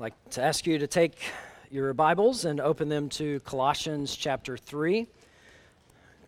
[0.00, 1.18] Like to ask you to take
[1.70, 5.06] your Bibles and open them to Colossians chapter 3.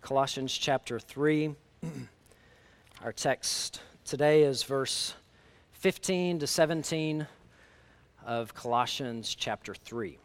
[0.02, 1.54] Colossians chapter 3.
[3.02, 5.14] Our text today is verse
[5.72, 7.26] 15 to 17
[8.26, 10.18] of Colossians chapter 3.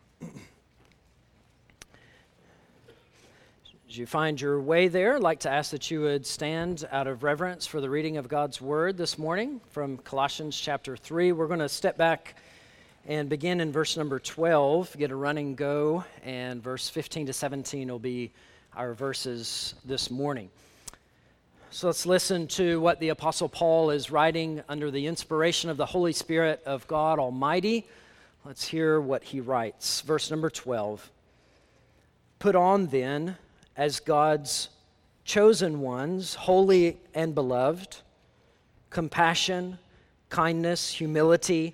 [3.88, 7.07] As you find your way there, I'd like to ask that you would stand out
[7.07, 11.32] of reverence for the reading of God's word this morning from Colossians chapter 3.
[11.32, 12.36] We're going to step back
[13.07, 17.88] and begin in verse number 12, get a running go, and verse 15 to 17
[17.88, 18.34] will be
[18.75, 20.49] our verses this morning.
[21.70, 25.85] So let's listen to what the Apostle Paul is writing under the inspiration of the
[25.85, 27.88] Holy Spirit of God Almighty.
[28.43, 30.01] Let's hear what he writes.
[30.01, 31.09] Verse number 12
[32.39, 33.37] Put on then,
[33.77, 34.67] as God's
[35.23, 38.01] chosen ones, holy and beloved,
[38.89, 39.79] compassion,
[40.29, 41.73] kindness, humility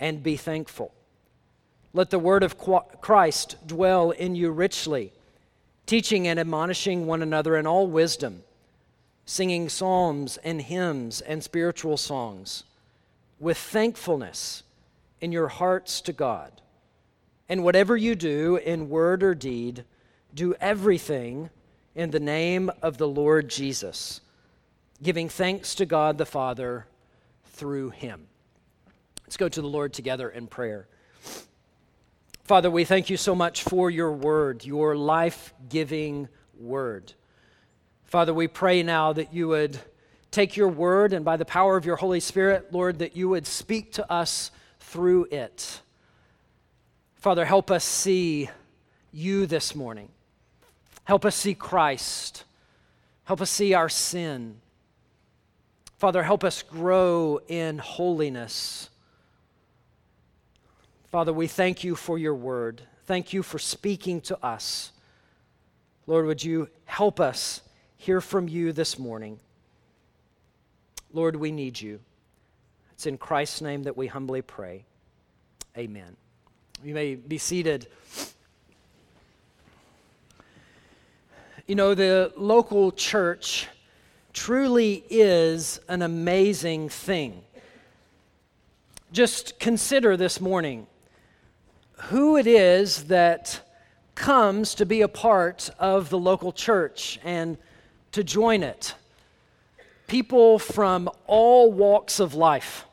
[0.00, 0.92] and be thankful.
[1.92, 5.12] Let the word of Christ dwell in you richly,
[5.86, 8.42] teaching and admonishing one another in all wisdom,
[9.26, 12.64] singing psalms and hymns and spiritual songs
[13.38, 14.62] with thankfulness
[15.20, 16.60] in your hearts to God.
[17.48, 19.84] And whatever you do in word or deed,
[20.32, 21.50] do everything
[21.94, 24.20] in the name of the Lord Jesus,
[25.02, 26.86] giving thanks to God the Father
[27.46, 28.29] through him.
[29.30, 30.88] Let's go to the Lord together in prayer.
[32.42, 36.26] Father, we thank you so much for your word, your life giving
[36.58, 37.12] word.
[38.06, 39.78] Father, we pray now that you would
[40.32, 43.46] take your word and by the power of your Holy Spirit, Lord, that you would
[43.46, 44.50] speak to us
[44.80, 45.80] through it.
[47.14, 48.50] Father, help us see
[49.12, 50.08] you this morning.
[51.04, 52.42] Help us see Christ.
[53.22, 54.56] Help us see our sin.
[55.98, 58.90] Father, help us grow in holiness.
[61.10, 62.82] Father, we thank you for your word.
[63.06, 64.92] Thank you for speaking to us.
[66.06, 67.62] Lord, would you help us
[67.96, 69.40] hear from you this morning?
[71.12, 71.98] Lord, we need you.
[72.92, 74.84] It's in Christ's name that we humbly pray.
[75.76, 76.16] Amen.
[76.84, 77.88] You may be seated.
[81.66, 83.66] You know, the local church
[84.32, 87.42] truly is an amazing thing.
[89.10, 90.86] Just consider this morning
[92.04, 93.60] who it is that
[94.14, 97.58] comes to be a part of the local church and
[98.12, 98.94] to join it.
[100.06, 102.84] People from all walks of life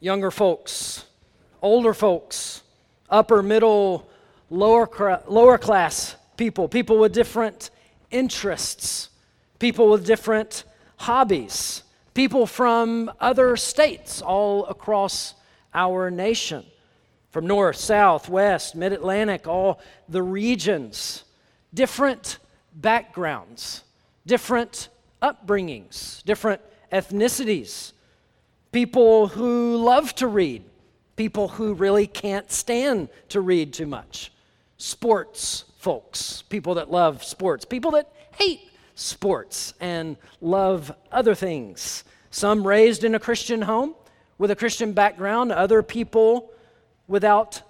[0.00, 1.06] younger folks,
[1.62, 2.62] older folks,
[3.08, 4.08] upper, middle,
[4.50, 7.70] lower, lower class people, people with different
[8.10, 9.08] interests,
[9.58, 10.64] people with different
[10.98, 11.82] hobbies,
[12.14, 15.34] people from other states all across
[15.74, 16.64] our nation
[17.36, 21.22] from north, south, west, mid Atlantic, all the regions,
[21.74, 22.38] different
[22.72, 23.84] backgrounds,
[24.24, 24.88] different
[25.20, 27.92] upbringings, different ethnicities,
[28.72, 30.64] people who love to read,
[31.16, 34.32] people who really can't stand to read too much,
[34.78, 42.02] sports folks, people that love sports, people that hate sports and love other things.
[42.30, 43.94] Some raised in a Christian home
[44.38, 46.50] with a Christian background, other people
[47.08, 47.62] without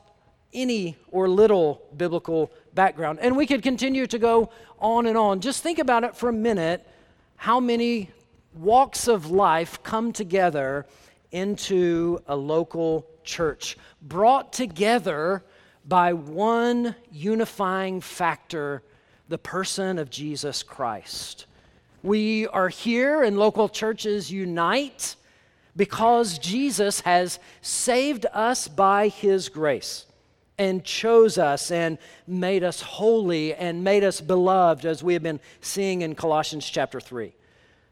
[0.52, 3.18] any or little biblical background.
[3.20, 5.40] And we could continue to go on and on.
[5.40, 6.86] Just think about it for a minute
[7.36, 8.10] how many
[8.54, 10.86] walks of life come together
[11.30, 15.44] into a local church, brought together
[15.84, 18.82] by one unifying factor
[19.28, 21.46] the person of Jesus Christ.
[22.02, 25.16] We are here, and local churches unite
[25.76, 30.06] because Jesus has saved us by his grace
[30.58, 35.40] and chose us and made us holy and made us beloved, as we have been
[35.60, 37.34] seeing in Colossians chapter 3.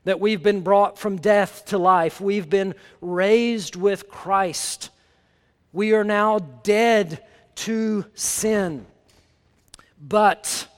[0.05, 4.91] That we've been brought from death to life, we've been raised with Christ.
[5.73, 7.23] We are now dead
[7.57, 8.87] to sin.
[10.01, 10.69] But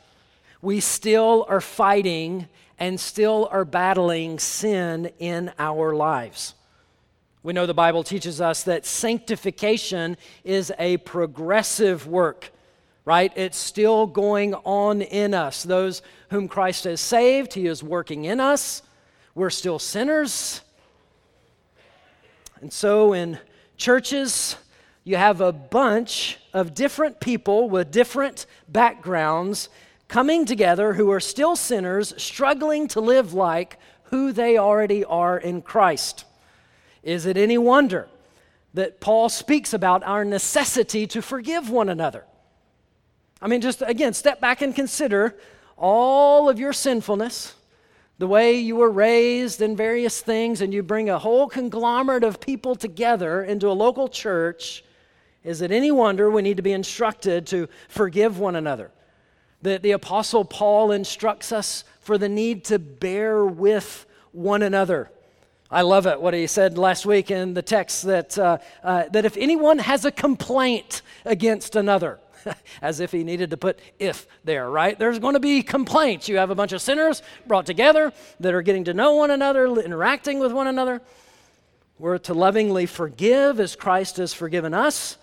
[0.61, 2.49] we still are fighting
[2.79, 6.55] and still are battling sin in our lives.
[7.47, 12.51] We know the Bible teaches us that sanctification is a progressive work,
[13.05, 13.33] right?
[13.37, 15.63] It's still going on in us.
[15.63, 18.83] Those whom Christ has saved, He is working in us.
[19.37, 20.61] We're still sinners.
[22.61, 23.39] And so in
[23.77, 24.57] churches,
[25.05, 29.69] you have a bunch of different people with different backgrounds
[30.09, 35.63] coming together who are still sinners, struggling to live like who they already are in
[35.63, 36.25] Christ.
[37.07, 38.09] Is it any wonder
[38.75, 42.25] that Paul speaks about our necessity to forgive one another?
[43.41, 45.37] I mean, just again, step back and consider
[45.77, 47.55] all of your sinfulness,
[48.19, 52.41] the way you were raised and various things, and you bring a whole conglomerate of
[52.41, 54.83] people together into a local church.
[55.45, 58.91] Is it any wonder we need to be instructed to forgive one another?
[59.63, 65.09] That the Apostle Paul instructs us for the need to bear with one another.
[65.71, 69.25] I love it what he said last week in the text that, uh, uh, that
[69.25, 72.21] if anyone has a complaint against another,
[72.83, 74.97] as if he needed to put if there, right?
[74.97, 76.29] There's going to be complaints.
[76.29, 79.67] You have a bunch of sinners brought together that are getting to know one another,
[79.67, 81.03] interacting with one another.
[81.99, 85.17] We're to lovingly forgive as Christ has forgiven us.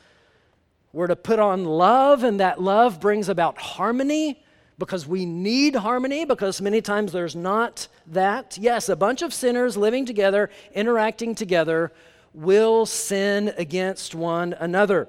[0.91, 4.42] We're to put on love, and that love brings about harmony
[4.77, 8.57] because we need harmony, because many times there's not that.
[8.59, 11.91] Yes, a bunch of sinners living together, interacting together,
[12.33, 15.07] will sin against one another.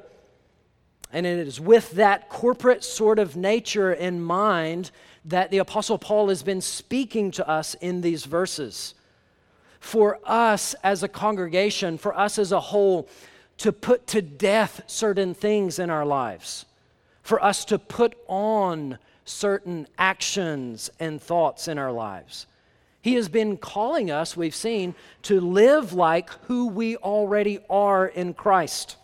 [1.13, 4.91] And it is with that corporate sort of nature in mind
[5.25, 8.95] that the Apostle Paul has been speaking to us in these verses.
[9.81, 13.09] For us as a congregation, for us as a whole,
[13.59, 16.67] to put to death certain things in our lives,
[17.23, 22.47] for us to put on certain actions and thoughts in our lives.
[23.01, 28.35] He has been calling us, we've seen, to live like who we already are in
[28.35, 28.97] Christ,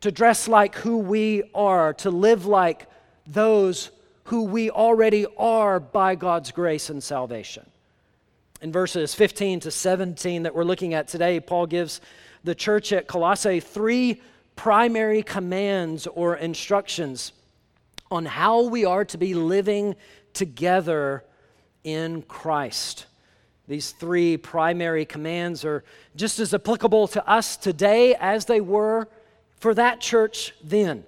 [0.00, 2.88] to dress like who we are, to live like
[3.26, 3.90] those
[4.24, 7.66] who we already are by God's grace and salvation.
[8.62, 12.00] In verses 15 to 17 that we're looking at today, Paul gives
[12.44, 14.22] the church at Colossae three
[14.56, 17.32] primary commands or instructions
[18.10, 19.96] on how we are to be living
[20.32, 21.24] together
[21.84, 23.06] in Christ.
[23.68, 25.82] These three primary commands are
[26.14, 29.08] just as applicable to us today as they were
[29.58, 31.04] for that church then.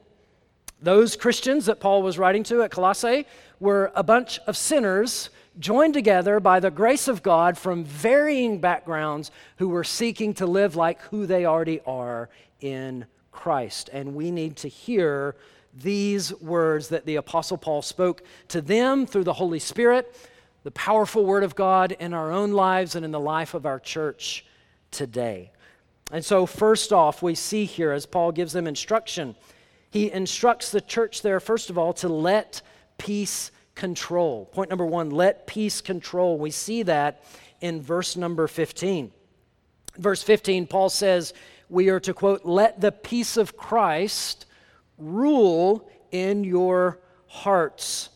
[0.81, 3.27] Those Christians that Paul was writing to at Colossae
[3.61, 9.31] were a bunch of sinners joined together by the grace of God from varying backgrounds
[9.56, 12.29] who were seeking to live like who they already are
[12.61, 13.91] in Christ.
[13.93, 15.35] And we need to hear
[15.80, 20.14] these words that the Apostle Paul spoke to them through the Holy Spirit,
[20.64, 23.78] the powerful Word of God in our own lives and in the life of our
[23.78, 24.44] church
[24.90, 25.52] today.
[26.10, 29.36] And so, first off, we see here as Paul gives them instruction,
[29.90, 32.60] he instructs the church there, first of all, to let
[32.98, 34.46] peace control.
[34.46, 36.38] Point number one let peace control.
[36.38, 37.25] We see that
[37.60, 39.12] in verse number 15.
[39.96, 41.32] Verse 15, Paul says,
[41.69, 44.46] We are to quote, let the peace of Christ
[44.99, 48.11] rule in your hearts.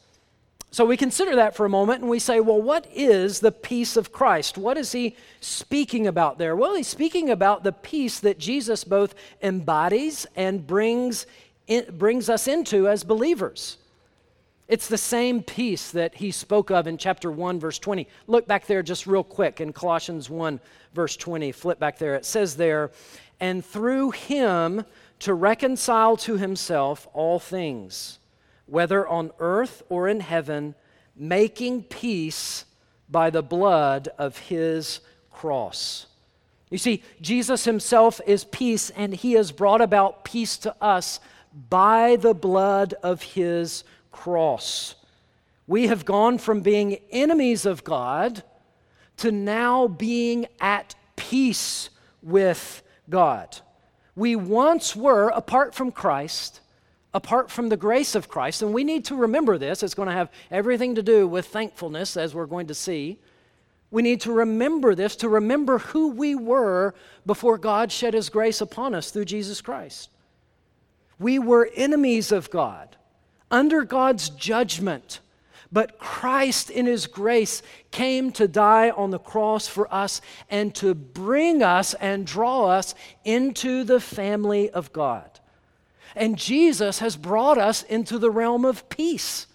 [0.70, 3.98] So we consider that for a moment and we say, well, what is the peace
[3.98, 4.56] of Christ?
[4.56, 6.56] What is he speaking about there?
[6.56, 11.26] Well, he's speaking about the peace that Jesus both embodies and brings,
[11.66, 13.76] in, brings us into as believers.
[14.66, 18.08] It's the same peace that he spoke of in chapter 1, verse 20.
[18.26, 20.58] Look back there just real quick in Colossians 1,
[20.94, 21.52] verse 20.
[21.52, 22.14] Flip back there.
[22.14, 22.92] It says there,
[23.40, 24.86] and through him
[25.22, 28.18] to reconcile to himself all things,
[28.66, 30.74] whether on earth or in heaven,
[31.14, 32.64] making peace
[33.08, 34.98] by the blood of his
[35.30, 36.06] cross.
[36.70, 41.20] You see, Jesus himself is peace, and he has brought about peace to us
[41.70, 44.96] by the blood of his cross.
[45.68, 48.42] We have gone from being enemies of God
[49.18, 51.90] to now being at peace
[52.22, 53.60] with God.
[54.14, 56.60] We once were, apart from Christ,
[57.14, 59.82] apart from the grace of Christ, and we need to remember this.
[59.82, 63.18] It's going to have everything to do with thankfulness, as we're going to see.
[63.90, 66.94] We need to remember this, to remember who we were
[67.26, 70.08] before God shed His grace upon us through Jesus Christ.
[71.18, 72.96] We were enemies of God,
[73.50, 75.20] under God's judgment.
[75.72, 80.94] But Christ, in His grace, came to die on the cross for us and to
[80.94, 85.40] bring us and draw us into the family of God.
[86.14, 89.46] And Jesus has brought us into the realm of peace.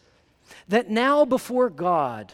[0.67, 2.33] That now, before God,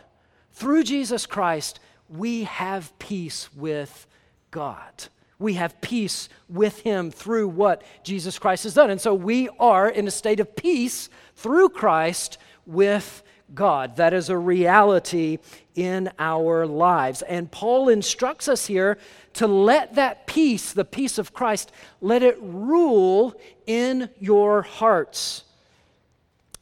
[0.54, 4.08] through Jesus Christ, we have peace with
[4.50, 5.06] God.
[5.40, 8.92] We have peace with him through what Jesus Christ has done.
[8.92, 13.24] And so we are in a state of peace through Christ with
[13.54, 13.96] God.
[13.98, 15.40] That is a reality
[15.76, 17.22] in our lives.
[17.24, 18.98] And Paul instructs us here
[19.34, 23.34] to let that peace, the peace of Christ, let it rule
[23.66, 25.44] in your hearts.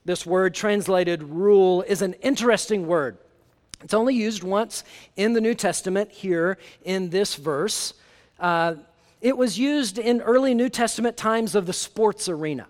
[0.05, 3.17] This word translated rule is an interesting word.
[3.83, 4.83] It's only used once
[5.15, 7.93] in the New Testament here in this verse.
[8.39, 8.75] Uh,
[9.21, 12.67] it was used in early New Testament times of the sports arena,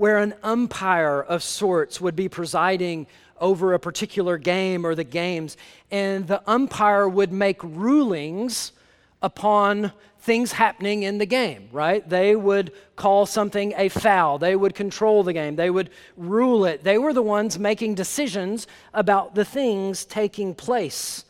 [0.00, 3.06] where an umpire of sorts would be presiding
[3.38, 5.58] over a particular game or the games,
[5.90, 8.72] and the umpire would make rulings
[9.20, 12.08] upon things happening in the game, right?
[12.08, 14.38] They would call something a foul.
[14.38, 15.56] They would control the game.
[15.56, 16.82] They would rule it.
[16.82, 21.26] They were the ones making decisions about the things taking place.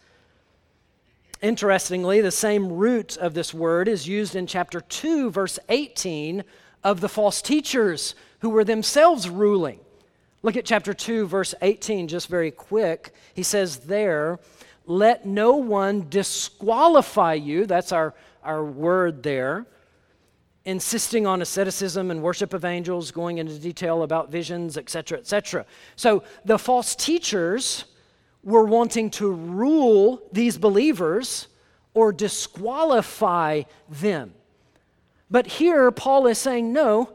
[1.42, 6.44] Interestingly, the same root of this word is used in chapter 2, verse 18
[6.84, 9.80] of the false teachers who were themselves ruling.
[10.42, 13.14] Look at chapter 2, verse 18, just very quick.
[13.34, 14.38] He says there,
[14.86, 17.66] Let no one disqualify you.
[17.66, 19.66] That's our our word there,
[20.64, 25.66] insisting on asceticism and worship of angels, going into detail about visions, etc., etc.
[25.96, 27.84] So the false teachers
[28.42, 31.48] were wanting to rule these believers
[31.92, 34.32] or disqualify them.
[35.30, 37.10] But here, Paul is saying, no,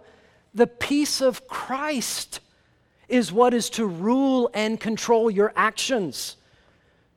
[0.55, 2.39] the peace of Christ
[3.07, 6.37] is what is to rule and control your actions.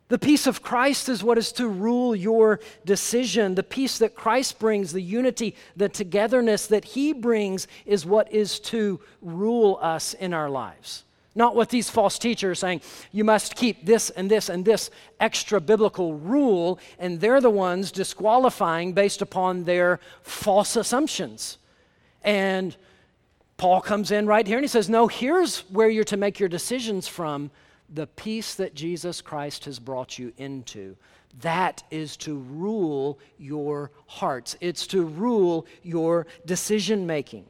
[0.09, 3.55] The peace of Christ is what is to rule your decision.
[3.55, 8.59] The peace that Christ brings, the unity, the togetherness that He brings, is what is
[8.61, 11.05] to rule us in our lives.
[11.35, 12.81] Not what these false teachers are saying,
[13.13, 14.91] you must keep this and this and this
[15.21, 21.59] extra biblical rule, and they're the ones disqualifying based upon their false assumptions.
[22.25, 22.77] And
[23.59, 26.49] Paul comes in right here and he says, No, here's where you're to make your
[26.49, 27.51] decisions from
[27.93, 30.97] the peace that Jesus Christ has brought you into.
[31.41, 34.57] That is to rule your hearts.
[34.61, 37.47] It's to rule your decision making.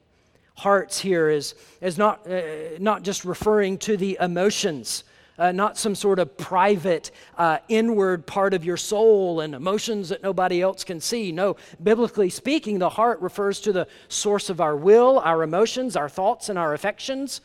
[0.55, 2.41] Hearts here is, is not, uh,
[2.81, 5.05] not just referring to the emotions,
[5.38, 10.23] uh, not some sort of private, uh, inward part of your soul and emotions that
[10.23, 11.30] nobody else can see.
[11.33, 16.09] No, biblically speaking, the heart refers to the source of our will, our emotions, our
[16.09, 17.40] thoughts, and our affections.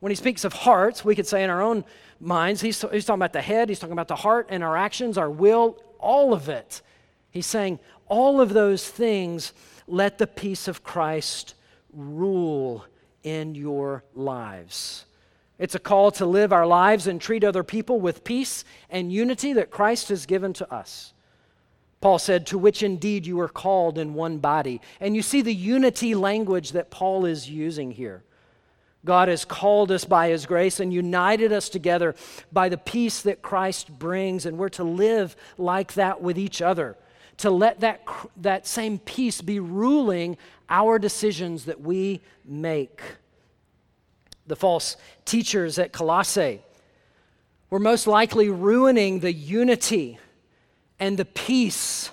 [0.00, 1.84] When he speaks of hearts, we could say in our own
[2.20, 2.60] minds.
[2.60, 5.30] He's, he's talking about the head, he's talking about the heart and our actions, our
[5.30, 6.82] will, all of it.
[7.30, 9.52] He's saying, all of those things,
[9.86, 11.54] let the peace of Christ
[11.92, 12.84] rule
[13.22, 15.06] in your lives.
[15.58, 19.52] It's a call to live our lives and treat other people with peace and unity
[19.52, 21.12] that Christ has given to us.
[22.00, 24.80] Paul said, To which indeed you are called in one body.
[25.00, 28.24] And you see the unity language that Paul is using here.
[29.04, 32.14] God has called us by His grace and united us together
[32.52, 36.96] by the peace that Christ brings, and we're to live like that with each other,
[37.38, 38.02] to let that,
[38.36, 40.36] that same peace be ruling
[40.68, 43.00] our decisions that we make.
[44.46, 46.62] The false teachers at Colossae
[47.70, 50.18] were most likely ruining the unity
[50.98, 52.10] and the peace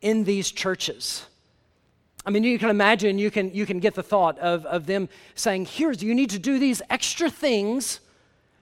[0.00, 1.26] in these churches.
[2.24, 5.08] I mean, you can imagine, you can, you can get the thought of, of them
[5.34, 8.00] saying, Here's, you need to do these extra things.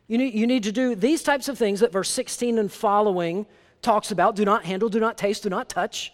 [0.08, 3.46] You need, you need to do these types of things that verse 16 and following
[3.82, 6.12] talks about do not handle, do not taste, do not touch.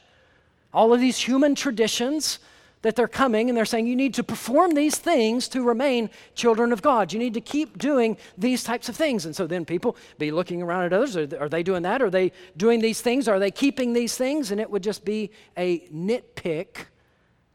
[0.72, 2.40] All of these human traditions
[2.86, 6.72] that they're coming and they're saying you need to perform these things to remain children
[6.72, 7.12] of God.
[7.12, 9.26] You need to keep doing these types of things.
[9.26, 11.16] And so then people be looking around at others.
[11.16, 12.00] Are, are they doing that?
[12.00, 13.26] Are they doing these things?
[13.26, 14.52] Are they keeping these things?
[14.52, 16.86] And it would just be a nitpick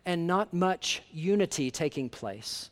[0.06, 2.70] and not much unity taking place.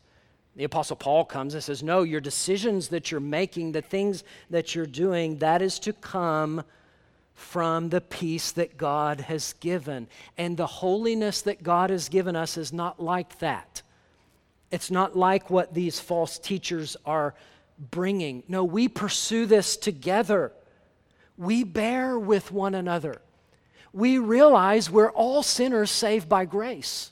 [0.58, 4.76] The Apostle Paul comes and says, No, your decisions that you're making, the things that
[4.76, 6.66] you're doing, that is to come
[7.40, 10.08] from the peace that God has given.
[10.38, 13.82] And the holiness that God has given us is not like that.
[14.72, 17.34] It's not like what these false teachers are
[17.80, 18.44] bringing.
[18.48, 20.52] No, we pursue this together.
[21.38, 23.22] We bear with one another.
[23.94, 27.12] We realize we're all sinners saved by grace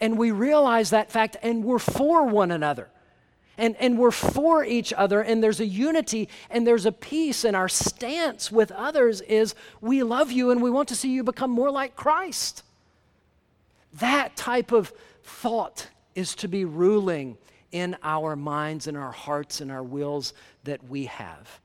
[0.00, 2.88] and we realize that fact and we're for one another.
[3.60, 7.54] And, and we're for each other, and there's a unity and there's a peace, and
[7.54, 11.50] our stance with others is we love you and we want to see you become
[11.50, 12.64] more like Christ.
[13.92, 17.36] That type of thought is to be ruling
[17.70, 20.32] in our minds and our hearts and our wills
[20.64, 21.60] that we have.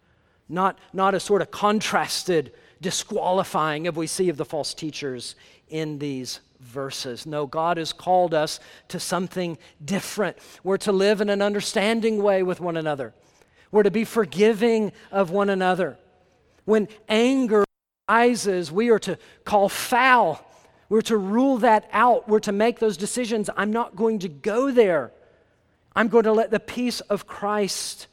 [0.49, 5.35] Not, not a sort of contrasted disqualifying of we see of the false teachers
[5.69, 7.25] in these verses.
[7.25, 8.59] No, God has called us
[8.89, 10.37] to something different.
[10.63, 13.13] We're to live in an understanding way with one another,
[13.71, 15.97] we're to be forgiving of one another.
[16.65, 17.63] When anger
[18.09, 20.43] rises, we are to call foul.
[20.87, 22.29] We're to rule that out.
[22.29, 23.49] We're to make those decisions.
[23.55, 25.11] I'm not going to go there.
[25.95, 28.07] I'm going to let the peace of Christ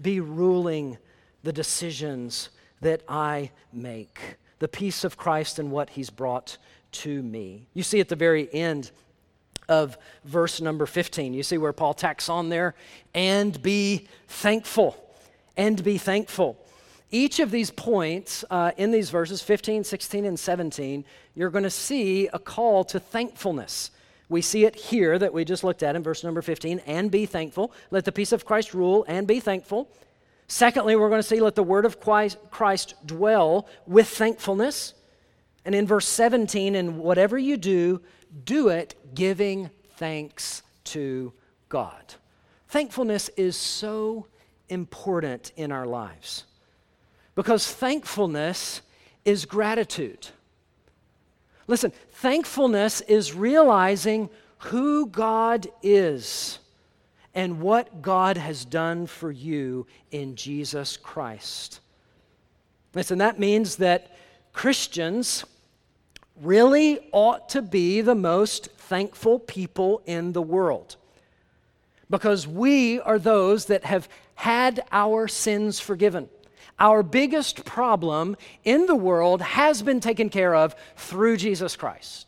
[0.00, 0.98] be ruling
[1.42, 4.36] the decisions that I make.
[4.58, 6.58] The peace of Christ and what he's brought
[6.92, 7.66] to me.
[7.74, 8.90] You see at the very end
[9.68, 12.74] of verse number 15, you see where Paul tacks on there,
[13.14, 14.96] and be thankful.
[15.56, 16.58] And be thankful.
[17.10, 21.04] Each of these points uh, in these verses, 15, 16, and 17,
[21.34, 23.90] you're going to see a call to thankfulness.
[24.28, 27.26] We see it here that we just looked at in verse number 15, and be
[27.26, 27.72] thankful.
[27.90, 29.88] Let the peace of Christ rule and be thankful.
[30.46, 34.94] Secondly, we're going to see let the word of Christ dwell with thankfulness.
[35.64, 38.00] And in verse 17, and whatever you do,
[38.44, 41.32] do it giving thanks to
[41.68, 42.14] God.
[42.68, 44.26] Thankfulness is so
[44.68, 46.44] important in our lives
[47.34, 48.82] because thankfulness
[49.24, 50.28] is gratitude.
[51.66, 56.58] Listen, thankfulness is realizing who God is
[57.34, 61.80] and what God has done for you in Jesus Christ.
[62.94, 64.16] Listen, that means that
[64.52, 65.44] Christians
[66.40, 70.96] really ought to be the most thankful people in the world
[72.08, 76.28] because we are those that have had our sins forgiven.
[76.78, 82.26] Our biggest problem in the world has been taken care of through Jesus Christ.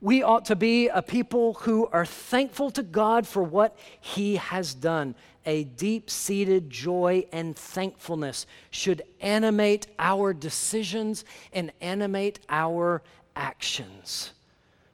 [0.00, 4.72] We ought to be a people who are thankful to God for what He has
[4.72, 5.16] done.
[5.44, 13.02] A deep seated joy and thankfulness should animate our decisions and animate our
[13.34, 14.32] actions.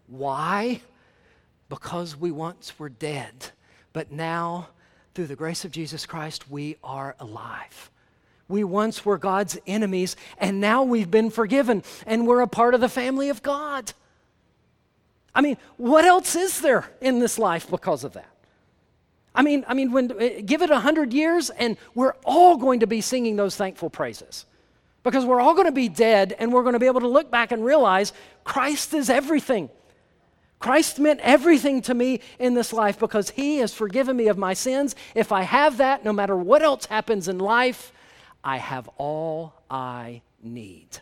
[0.06, 0.80] Why?
[1.68, 3.50] Because we once were dead,
[3.92, 4.68] but now,
[5.14, 7.90] through the grace of Jesus Christ, we are alive.
[8.48, 12.80] We once were God's enemies, and now we've been forgiven, and we're a part of
[12.80, 13.92] the family of God.
[15.34, 18.30] I mean, what else is there in this life because of that?
[19.34, 22.86] I mean, I mean, when eh, give it hundred years, and we're all going to
[22.86, 24.46] be singing those thankful praises,
[25.02, 27.30] because we're all going to be dead, and we're going to be able to look
[27.30, 28.12] back and realize
[28.44, 29.70] Christ is everything.
[30.60, 34.54] Christ meant everything to me in this life because He has forgiven me of my
[34.54, 34.94] sins.
[35.16, 37.92] If I have that, no matter what else happens in life,
[38.44, 41.00] I have all I need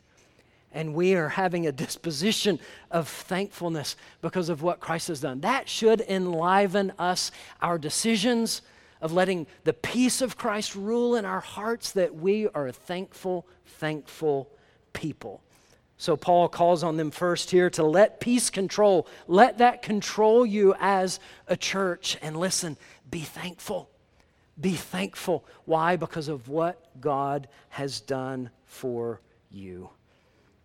[0.73, 2.59] and we are having a disposition
[2.91, 5.41] of thankfulness because of what Christ has done.
[5.41, 7.31] That should enliven us,
[7.61, 8.63] our decisions
[9.01, 13.47] of letting the peace of Christ rule in our hearts, that we are a thankful,
[13.67, 14.49] thankful
[14.93, 15.43] people.
[15.97, 19.07] So Paul calls on them first here to let peace control.
[19.29, 22.17] Let that control you as a church.
[22.23, 22.77] And listen,
[23.11, 23.89] be thankful.
[24.61, 25.45] Be thankful.
[25.65, 25.97] Why?
[25.97, 29.91] Because of what God has done for you.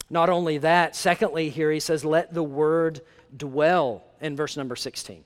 [0.09, 3.01] Not only that, secondly, here he says, let the word
[3.35, 5.23] dwell in verse number 16.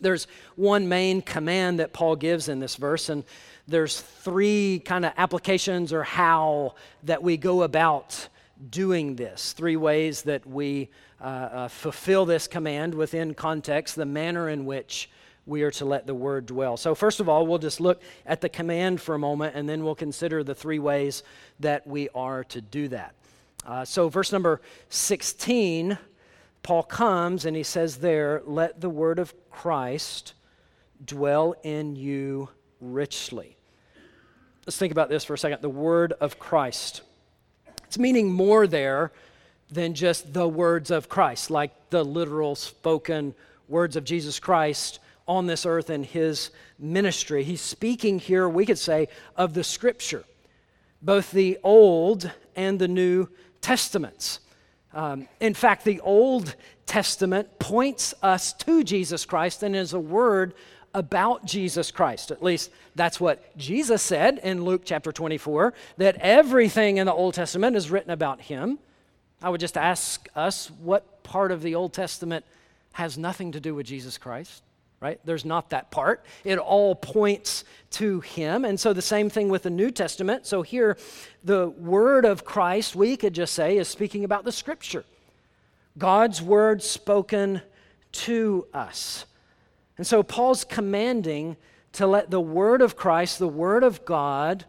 [0.00, 0.26] There's
[0.56, 3.22] one main command that Paul gives in this verse, and
[3.68, 6.74] there's three kind of applications or how
[7.04, 8.28] that we go about
[8.70, 9.52] doing this.
[9.52, 10.88] Three ways that we
[11.20, 15.08] uh, uh, fulfill this command within context, the manner in which
[15.46, 16.76] we are to let the word dwell.
[16.76, 19.84] So, first of all, we'll just look at the command for a moment, and then
[19.84, 21.22] we'll consider the three ways
[21.60, 23.14] that we are to do that.
[23.64, 25.96] Uh, so, verse number 16,
[26.62, 30.34] Paul comes and he says there, Let the word of Christ
[31.04, 32.48] dwell in you
[32.80, 33.56] richly.
[34.66, 35.60] Let's think about this for a second.
[35.60, 37.02] The word of Christ.
[37.84, 39.12] It's meaning more there
[39.70, 43.34] than just the words of Christ, like the literal spoken
[43.68, 47.42] words of Jesus Christ on this earth in his ministry.
[47.42, 50.24] He's speaking here, we could say, of the scripture,
[51.00, 53.28] both the Old and the New
[53.62, 54.40] Testaments.
[54.92, 60.52] Um, in fact, the Old Testament points us to Jesus Christ and is a word
[60.94, 62.30] about Jesus Christ.
[62.30, 67.32] At least that's what Jesus said in Luke chapter 24, that everything in the Old
[67.32, 68.78] Testament is written about him.
[69.42, 72.44] I would just ask us what part of the Old Testament
[72.92, 74.62] has nothing to do with Jesus Christ?
[75.02, 75.20] Right?
[75.24, 76.24] There's not that part.
[76.44, 78.64] It all points to him.
[78.64, 80.46] And so the same thing with the New Testament.
[80.46, 80.96] So here,
[81.42, 85.04] the word of Christ, we could just say, is speaking about the scripture.
[85.98, 87.62] God's word spoken
[88.12, 89.24] to us.
[89.98, 91.56] And so Paul's commanding
[91.94, 94.64] to let the word of Christ, the word of God,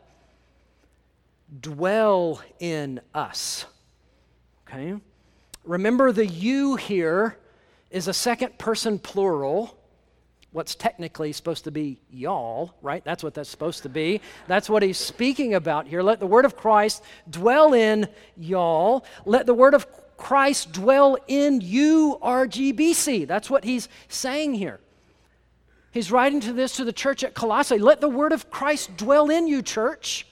[1.61, 3.65] dwell in us.
[4.67, 4.95] Okay?
[5.63, 7.37] Remember, the you here
[7.91, 9.77] is a second person plural.
[10.53, 13.03] What's technically supposed to be y'all, right?
[13.03, 14.21] That's what that's supposed to be.
[14.47, 16.03] That's what he's speaking about here.
[16.03, 19.03] Let the word of Christ dwell in y'all.
[19.25, 23.27] Let the word of Christ dwell in you, RGBC.
[23.27, 24.79] That's what he's saying here.
[25.91, 27.79] He's writing to this to the church at Colossae.
[27.79, 30.27] Let the word of Christ dwell in you, church.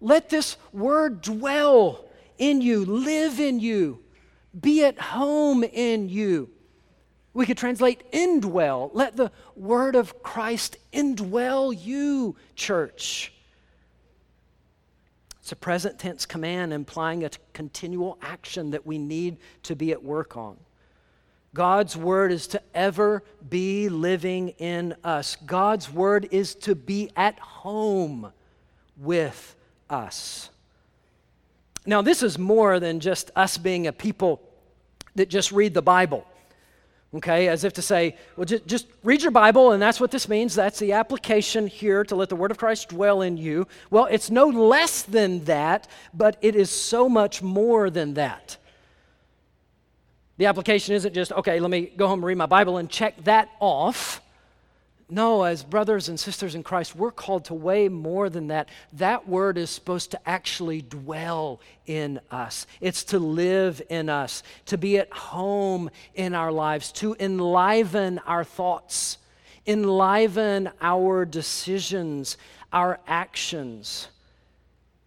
[0.00, 2.04] Let this word dwell
[2.38, 3.98] in you, live in you,
[4.58, 6.50] be at home in you.
[7.38, 8.90] We could translate indwell.
[8.94, 13.32] Let the word of Christ indwell you, church.
[15.38, 20.02] It's a present tense command implying a continual action that we need to be at
[20.02, 20.56] work on.
[21.54, 25.36] God's word is to ever be living in us.
[25.46, 28.32] God's word is to be at home
[28.96, 29.54] with
[29.88, 30.50] us.
[31.86, 34.42] Now, this is more than just us being a people
[35.14, 36.26] that just read the Bible.
[37.14, 40.28] Okay, as if to say, well, just, just read your Bible, and that's what this
[40.28, 40.54] means.
[40.54, 43.66] That's the application here to let the Word of Christ dwell in you.
[43.90, 48.58] Well, it's no less than that, but it is so much more than that.
[50.36, 53.24] The application isn't just, okay, let me go home and read my Bible and check
[53.24, 54.20] that off.
[55.10, 58.68] No, as brothers and sisters in Christ, we're called to way more than that.
[58.92, 64.76] That word is supposed to actually dwell in us, it's to live in us, to
[64.76, 69.16] be at home in our lives, to enliven our thoughts,
[69.66, 72.36] enliven our decisions,
[72.70, 74.08] our actions.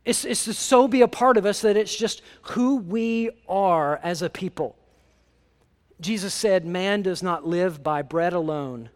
[0.03, 3.99] It's, it's to so be a part of us that it's just who we are
[4.01, 4.75] as a people.
[5.99, 8.89] Jesus said, Man does not live by bread alone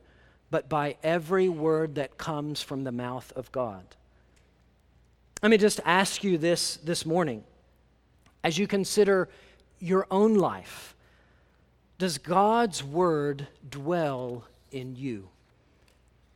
[0.50, 3.84] but by every word that comes from the mouth of God.
[5.42, 7.44] Let me just ask you this this morning.
[8.44, 9.30] As you consider
[9.80, 10.96] your own life,
[11.98, 15.30] does God's word dwell in you?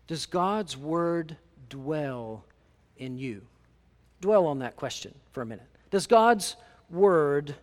[0.08, 1.38] Does God's word
[1.70, 2.44] dwell
[2.98, 3.42] in you?
[4.22, 5.68] Dwell on that question for a minute.
[5.92, 6.56] Does God's
[6.90, 7.56] word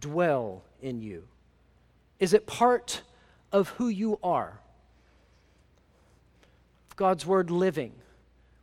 [0.00, 1.24] dwell in you?
[2.18, 3.02] Is it part
[3.52, 4.60] of who you are?
[6.98, 7.92] God's word living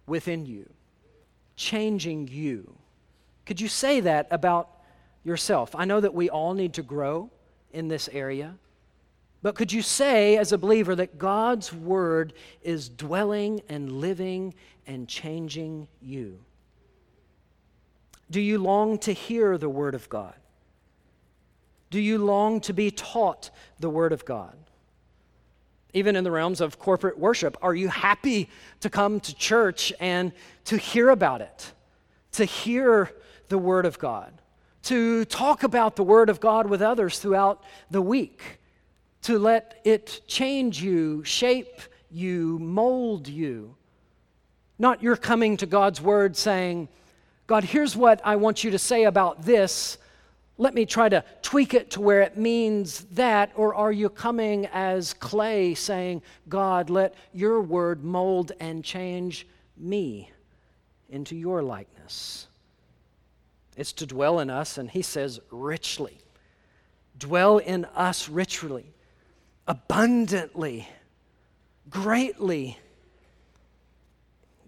[0.06, 0.70] within you,
[1.56, 2.76] changing you.
[3.46, 4.70] Could you say that about
[5.24, 5.74] yourself?
[5.74, 7.32] I know that we all need to grow
[7.72, 8.56] in this area,
[9.42, 14.54] but could you say as a believer that God's word is dwelling and living
[14.86, 16.40] and changing you?
[18.30, 20.36] Do you long to hear the word of God?
[21.90, 24.58] Do you long to be taught the word of God?
[25.96, 27.58] Even in the realms of corporate worship.
[27.62, 28.50] Are you happy
[28.82, 30.34] to come to church and
[30.66, 31.72] to hear about it,
[32.34, 33.12] to hear
[33.48, 34.34] the Word of God,
[34.84, 38.60] to talk about the Word of God with others throughout the week,
[39.24, 41.80] to let it change you, shape
[42.12, 43.76] you, mold you?
[44.78, 46.90] Not you're coming to God's Word saying,
[47.48, 49.98] God, here's what I want you to say about this
[50.58, 53.52] let me try to tweak it to where it means that?
[53.56, 60.32] Or are you coming as clay saying, God, let your word mold and change me
[61.10, 62.48] into your likeness?
[63.76, 66.20] It's to dwell in us, and he says, richly.
[67.18, 68.94] Dwell in us richly,
[69.68, 70.88] abundantly,
[71.90, 72.78] greatly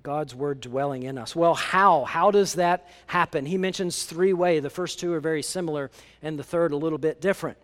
[0.07, 1.35] God's word dwelling in us.
[1.35, 2.05] Well, how?
[2.05, 3.45] How does that happen?
[3.45, 4.63] He mentions three ways.
[4.63, 5.91] The first two are very similar,
[6.21, 7.57] and the third a little bit different.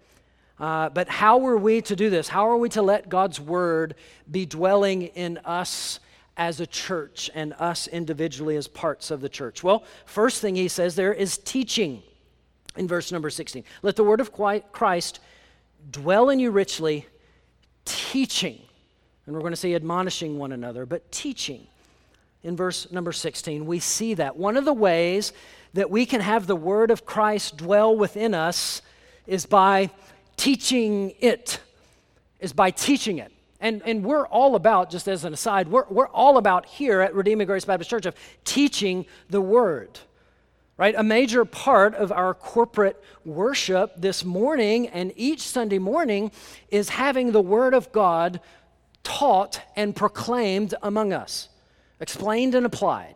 [0.59, 2.27] Uh, but how are we to do this?
[2.27, 3.95] How are we to let God's word
[4.29, 6.01] be dwelling in us
[6.35, 9.63] as a church and us individually as parts of the church?
[9.63, 12.03] Well, first thing he says there is teaching
[12.75, 13.63] in verse number 16.
[13.83, 15.21] Let the word of Christ
[15.91, 17.05] dwell in you richly,
[17.85, 18.59] teaching.
[19.27, 21.67] And we're going to say admonishing one another, but teaching
[22.43, 23.65] in verse number 16.
[23.65, 24.37] We see that.
[24.37, 25.33] One of the ways
[25.73, 28.81] that we can have the word of Christ dwell within us
[29.25, 29.89] is by
[30.37, 31.59] teaching it,
[32.39, 33.31] is by teaching it.
[33.59, 37.15] And, and we're all about, just as an aside, we're, we're all about here at
[37.15, 39.99] Redeeming Grace Baptist Church of teaching the word
[40.77, 40.95] right?
[40.97, 46.31] A major part of our corporate worship this morning and each Sunday morning
[46.69, 48.39] is having the Word of God
[49.03, 51.49] taught and proclaimed among us
[52.03, 53.15] explained and applied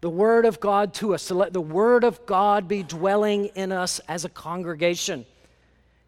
[0.00, 3.70] the Word of God to us, to let the Word of God be dwelling in
[3.70, 5.26] us as a congregation.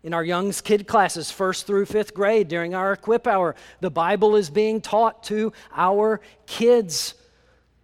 [0.02, 4.36] In our young's kid classes, first through fifth grade, during our equip hour, the Bible
[4.36, 7.14] is being taught to our kids.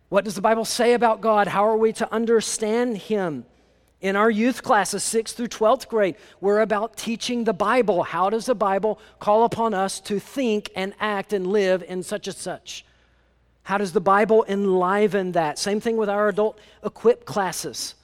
[0.09, 1.47] What does the Bible say about God?
[1.47, 3.47] How are we to understand Him?
[4.01, 8.03] In our youth classes, 6th through 12th grade, we're about teaching the Bible.
[8.03, 12.27] How does the Bible call upon us to think and act and live in such
[12.27, 12.85] and such?
[13.63, 15.59] How does the Bible enliven that?
[15.59, 17.95] Same thing with our adult equip classes.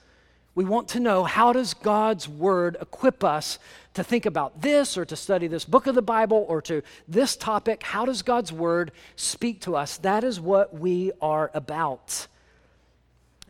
[0.54, 3.58] We want to know how does God's word equip us
[3.92, 7.36] to think about this or to study this book of the Bible or to this
[7.36, 7.82] topic?
[7.82, 9.98] How does God's word speak to us?
[9.98, 12.26] That is what we are about.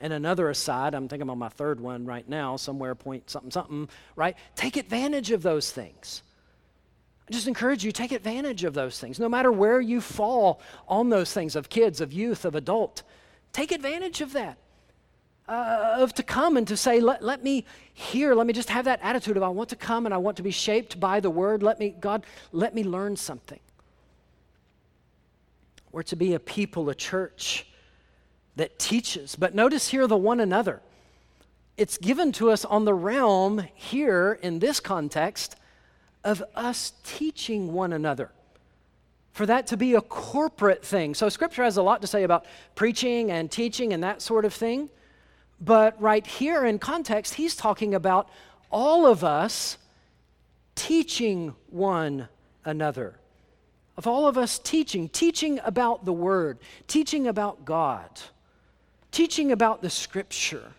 [0.01, 3.89] And another aside, I'm thinking on my third one right now, somewhere point something something,
[4.17, 4.37] right?
[4.57, 6.23] Take advantage of those things.
[7.29, 9.19] I just encourage you, take advantage of those things.
[9.19, 13.03] No matter where you fall on those things of kids, of youth, of adult,
[13.53, 14.59] take advantage of that.
[15.49, 18.85] Uh, of to come and to say, let, let me hear, let me just have
[18.85, 21.31] that attitude of I want to come and I want to be shaped by the
[21.31, 21.63] word.
[21.63, 23.61] Let me, God, let me learn something.
[25.93, 27.67] We're to be a people, a church
[28.57, 29.37] that teaches.
[29.37, 30.83] But notice here the one another.
[31.77, 35.57] It's given to us on the realm here in this context
[36.27, 38.31] of us teaching one another.
[39.33, 41.15] For that to be a corporate thing.
[41.15, 44.53] So, Scripture has a lot to say about preaching and teaching and that sort of
[44.53, 44.91] thing.
[45.61, 48.29] But right here in context, he's talking about
[48.71, 49.79] all of us
[50.75, 52.29] teaching one
[52.65, 53.19] another.
[53.97, 58.11] Of all of us teaching, teaching about the Word, teaching about God
[59.17, 60.73] teaching about the scripture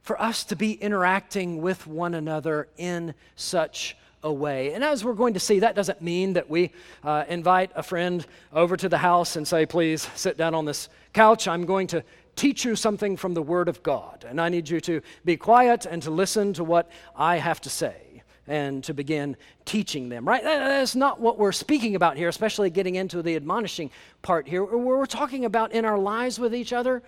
[0.00, 4.72] for us to be interacting with one another in such a way.
[4.72, 6.72] And as we're going to see, that doesn't mean that we
[7.04, 10.88] uh, invite a friend over to the house and say, please sit down on this
[11.12, 11.46] couch.
[11.46, 12.02] I'm going to
[12.36, 14.24] teach you something from the Word of God.
[14.28, 17.70] And I need you to be quiet and to listen to what I have to
[17.70, 20.42] say and to begin teaching them, right?
[20.42, 23.90] That's not what we're speaking about here, especially getting into the admonishing
[24.22, 24.64] part here.
[24.64, 27.02] We're talking about in our lives with each other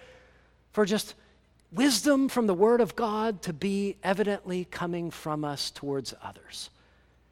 [0.73, 1.15] for just
[1.73, 6.71] wisdom from the Word of God to be evidently coming from us towards others.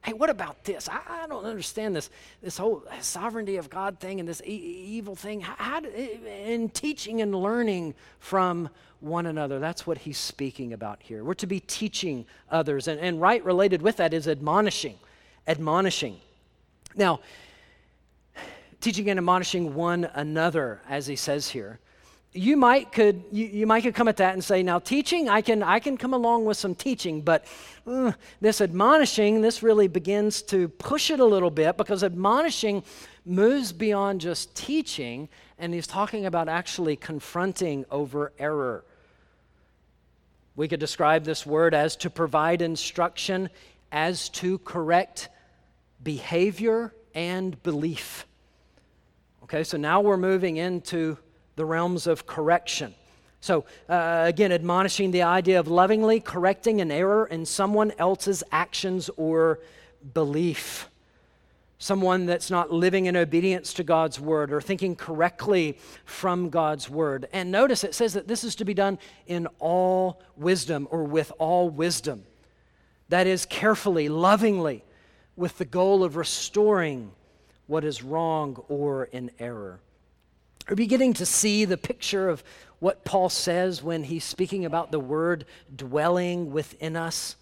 [0.04, 0.88] Hey, what about this?
[0.88, 2.08] I, I don't understand this,
[2.42, 5.40] this whole sovereignty of God thing and this e- evil thing.
[5.40, 9.58] How, how in teaching and learning from one another.
[9.58, 11.22] That's what he's speaking about here.
[11.22, 12.88] We're to be teaching others.
[12.88, 14.98] And, and right related with that is admonishing.
[15.46, 16.16] Admonishing.
[16.96, 17.20] Now,
[18.80, 21.78] teaching and admonishing one another, as he says here.
[22.32, 25.40] You might could you, you might could come at that and say, now teaching, I
[25.40, 27.44] can I can come along with some teaching, but
[27.86, 32.84] uh, this admonishing, this really begins to push it a little bit because admonishing
[33.24, 38.84] moves beyond just teaching, and he's talking about actually confronting over error.
[40.54, 43.48] We could describe this word as to provide instruction
[43.90, 45.28] as to correct
[46.02, 48.26] behavior and belief.
[49.44, 51.16] Okay, so now we're moving into
[51.58, 52.94] the realms of correction.
[53.40, 59.10] So, uh, again, admonishing the idea of lovingly correcting an error in someone else's actions
[59.16, 59.60] or
[60.14, 60.88] belief
[61.78, 67.28] someone that's not living in obedience to God's word or thinking correctly from God's word.
[67.32, 71.32] And notice it says that this is to be done in all wisdom or with
[71.38, 72.24] all wisdom.
[73.08, 74.84] That is, carefully, lovingly,
[75.36, 77.12] with the goal of restoring
[77.68, 79.80] what is wrong or in error.
[80.68, 82.44] Are beginning to see the picture of
[82.78, 87.36] what Paul says when he's speaking about the word dwelling within us?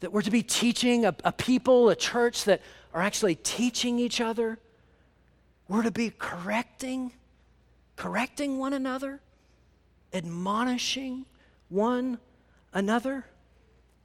[0.00, 2.60] That we're to be teaching a, a people, a church that
[2.92, 4.58] are actually teaching each other.
[5.66, 7.12] We're to be correcting,
[7.96, 9.20] correcting one another,
[10.12, 11.24] admonishing
[11.70, 12.18] one
[12.74, 13.24] another.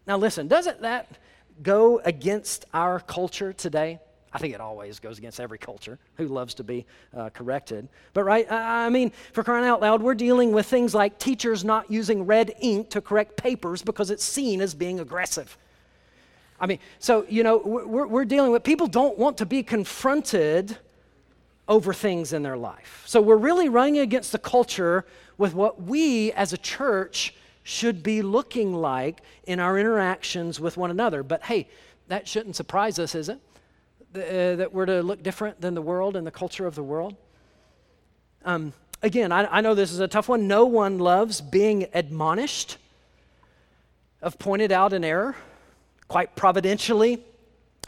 [0.07, 1.17] Now, listen, doesn't that
[1.61, 3.99] go against our culture today?
[4.35, 7.87] I think it always goes against every culture who loves to be uh, corrected.
[8.13, 11.89] But, right, I mean, for crying out loud, we're dealing with things like teachers not
[11.89, 15.57] using red ink to correct papers because it's seen as being aggressive.
[16.59, 20.77] I mean, so, you know, we're, we're dealing with people don't want to be confronted
[21.69, 23.03] over things in their life.
[23.05, 25.05] So we're really running against the culture
[25.37, 30.91] with what we as a church should be looking like in our interactions with one
[30.91, 31.23] another.
[31.23, 31.69] But hey,
[32.09, 33.39] that shouldn't surprise us, is it?
[34.15, 37.17] Uh, that we're to look different than the world and the culture of the world.
[38.45, 38.71] Um,
[39.03, 40.47] again, I, I know this is a tough one.
[40.47, 42.77] No one loves being admonished
[44.21, 45.35] of pointed out an error.
[46.07, 47.21] Quite providentially,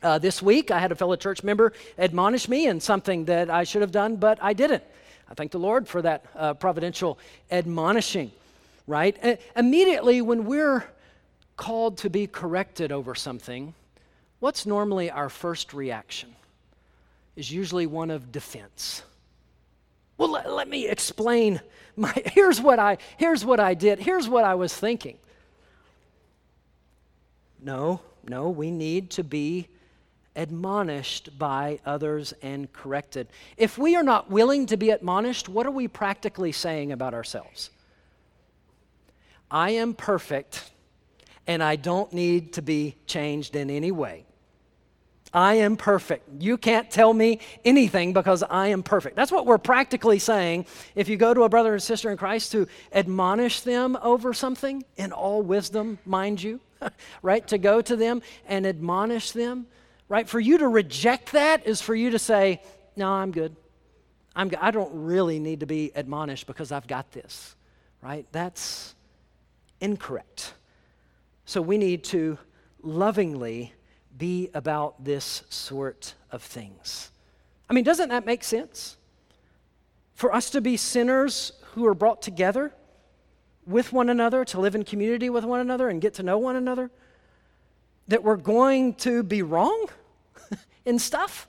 [0.04, 3.64] uh, this week I had a fellow church member admonish me in something that I
[3.64, 4.84] should have done, but I didn't.
[5.30, 8.32] I thank the Lord for that uh, providential admonishing,
[8.86, 9.18] right?
[9.24, 10.84] Uh, immediately, when we're
[11.56, 13.74] called to be corrected over something,
[14.40, 16.36] what's normally our first reaction?
[17.36, 19.04] Is usually one of defense.
[20.18, 21.62] Well, let, let me explain
[21.96, 24.00] my here's what I here's what I did.
[24.00, 25.18] Here's what I was thinking.
[27.62, 29.68] No, no, we need to be
[30.36, 33.28] admonished by others and corrected.
[33.58, 37.72] If we are not willing to be admonished, what are we practically saying about ourselves?
[39.50, 40.70] I am perfect
[41.48, 44.27] and I don't need to be changed in any way.
[45.38, 46.42] I am perfect.
[46.42, 49.16] You can't tell me anything because I am perfect.
[49.16, 52.54] That's what we're practically saying if you go to a brother and sister in Christ
[52.54, 56.60] to admonish them over something in all wisdom, mind you,
[57.22, 57.48] right?
[57.50, 59.68] To go to them and admonish them,
[60.10, 60.28] right?
[60.28, 62.60] For you to reject that is for you to say,
[62.96, 63.56] No, I'm good.
[64.36, 64.50] I'm.
[64.60, 67.56] I don't really need to be admonished because I've got this,
[68.02, 68.26] right?
[68.32, 68.96] That's
[69.82, 70.56] incorrect.
[71.46, 72.40] So we need to
[72.82, 73.76] lovingly
[74.18, 77.12] be about this sort of things.
[77.70, 78.98] I mean, doesn't that make sense?
[80.16, 82.74] For us to be sinners who are brought together
[83.66, 86.56] with one another, to live in community with one another and get to know one
[86.56, 86.90] another,
[88.08, 89.88] that we're going to be wrong
[90.86, 91.48] in stuff?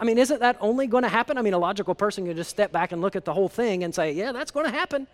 [0.00, 1.36] I mean, isn't that only going to happen?
[1.36, 3.82] I mean, a logical person can just step back and look at the whole thing
[3.82, 5.08] and say, yeah, that's going to happen.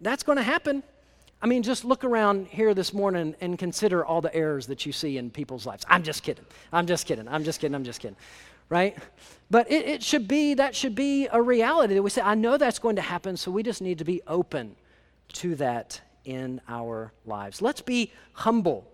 [0.00, 0.82] That's going to happen.
[1.40, 4.92] I mean, just look around here this morning and consider all the errors that you
[4.92, 5.84] see in people's lives.
[5.88, 6.44] I'm just kidding.
[6.72, 7.28] I'm just kidding.
[7.28, 7.76] I'm just kidding.
[7.76, 8.16] I'm just kidding.
[8.68, 8.96] Right?
[9.48, 12.56] But it, it should be, that should be a reality that we say, I know
[12.56, 14.74] that's going to happen, so we just need to be open
[15.34, 17.62] to that in our lives.
[17.62, 18.86] Let's be humble.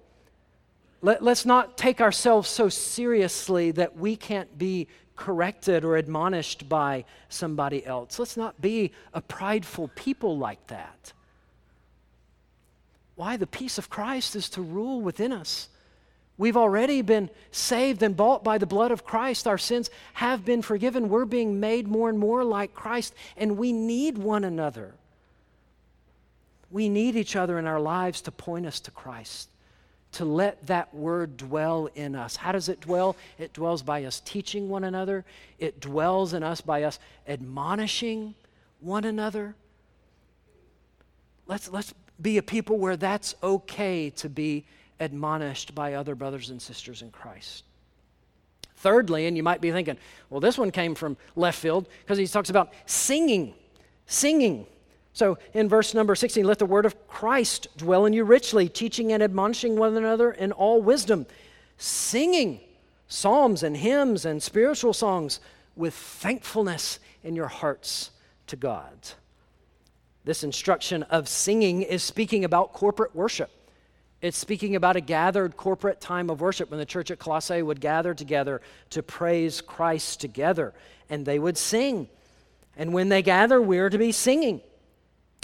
[1.01, 7.05] Let, let's not take ourselves so seriously that we can't be corrected or admonished by
[7.29, 8.19] somebody else.
[8.19, 11.14] Let's not be a prideful people like that.
[13.17, 13.37] Why?
[13.37, 15.69] The peace of Christ is to rule within us.
[16.37, 19.47] We've already been saved and bought by the blood of Christ.
[19.47, 21.09] Our sins have been forgiven.
[21.09, 24.95] We're being made more and more like Christ, and we need one another.
[26.73, 29.49] We need each other in our lives to point us to Christ,
[30.13, 32.35] to let that word dwell in us.
[32.35, 33.15] How does it dwell?
[33.39, 35.25] It dwells by us teaching one another,
[35.61, 36.99] it dwells in us by us
[37.29, 38.35] admonishing
[38.81, 39.55] one another.
[41.47, 44.65] Let's, let's be a people where that's okay to be
[45.01, 47.65] admonished by other brothers and sisters in Christ.
[48.77, 49.97] Thirdly, and you might be thinking,
[50.31, 53.55] well, this one came from left field because he talks about singing.
[54.07, 54.67] Singing.
[55.15, 59.13] So in verse number 16, let the word of Christ dwell in you richly, teaching
[59.13, 61.27] and admonishing one another in all wisdom,
[61.79, 62.61] singing
[63.09, 65.41] psalms and hymns and spiritual songs
[65.77, 68.11] with thankfulness in your hearts
[68.49, 68.95] to God.
[70.25, 73.51] This instruction of singing is speaking about corporate worship.
[74.23, 77.81] It's speaking about a gathered corporate time of worship when the church at Colossae would
[77.81, 80.73] gather together to praise Christ together,
[81.11, 82.09] and they would sing.
[82.75, 84.63] And when they gather, we're to be singing.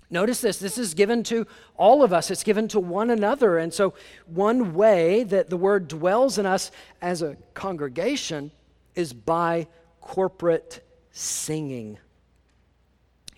[0.09, 3.59] Notice this this is given to all of us, it's given to one another.
[3.59, 3.93] And so,
[4.27, 6.71] one way that the word dwells in us
[7.03, 8.51] as a congregation
[8.95, 9.69] is by
[10.01, 11.99] corporate singing.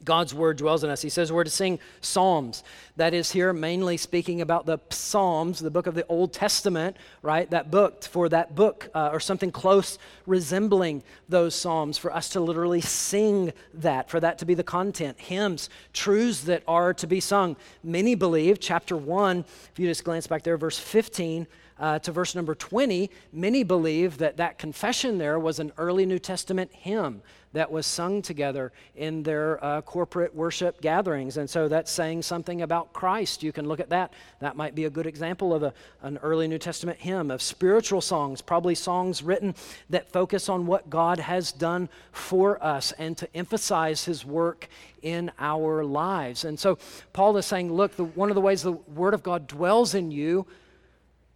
[0.05, 1.03] God's word dwells in us.
[1.03, 2.65] He says we're to sing psalms.
[2.97, 7.49] That is here mainly speaking about the Psalms, the book of the Old Testament, right?
[7.51, 12.41] That book, for that book, uh, or something close resembling those psalms, for us to
[12.41, 15.19] literally sing that, for that to be the content.
[15.19, 17.57] Hymns, truths that are to be sung.
[17.83, 19.39] Many believe, chapter 1,
[19.73, 21.47] if you just glance back there, verse 15,
[21.83, 26.21] uh, to verse number 20, many believe that that confession there was an early New
[26.21, 27.23] Testament hymn
[27.55, 31.37] that was sung together in their uh, corporate worship gatherings.
[31.37, 33.43] And so that's saying something about Christ.
[33.43, 34.15] You can look at that.
[34.39, 38.01] That might be a good example of a, an early New Testament hymn of spiritual
[38.01, 39.55] songs, probably songs written
[39.91, 44.69] that focus on what God has done for us and to emphasize his work
[45.03, 46.45] in our lives.
[46.45, 46.79] And so
[47.13, 50.13] Paul is saying, look, the, one of the ways the Word of God dwells in
[50.13, 50.47] you,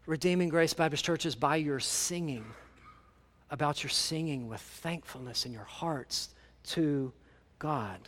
[0.06, 2.44] Redeeming Grace Baptist Church, is by your singing
[3.50, 6.30] about your singing with thankfulness in your hearts
[6.64, 7.12] to
[7.58, 7.98] God.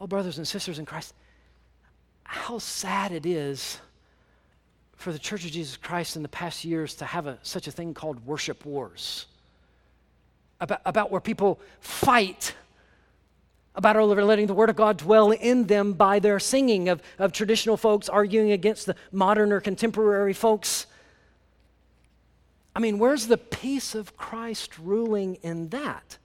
[0.00, 1.14] Oh, brothers and sisters in Christ,
[2.24, 3.78] how sad it is
[4.96, 7.70] for the Church of Jesus Christ in the past years to have a, such a
[7.70, 9.26] thing called worship wars.
[10.60, 12.54] About, about where people fight
[13.76, 16.88] about all of our letting the Word of God dwell in them by their singing,
[16.88, 20.86] of, of traditional folks arguing against the modern or contemporary folks
[22.76, 26.18] I mean, where's the peace of Christ ruling in that?